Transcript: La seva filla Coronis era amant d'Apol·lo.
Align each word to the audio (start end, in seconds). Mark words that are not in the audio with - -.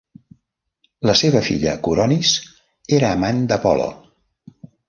La 1.09 1.15
seva 1.19 1.43
filla 1.51 1.75
Coronis 1.89 2.33
era 3.01 3.15
amant 3.19 3.47
d'Apol·lo. 3.53 3.89